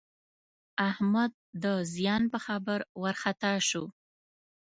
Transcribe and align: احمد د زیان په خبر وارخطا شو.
احمد 0.89 1.31
د 1.63 1.65
زیان 1.93 2.23
په 2.33 2.39
خبر 2.45 2.79
وارخطا 3.01 3.53
شو. 3.69 3.85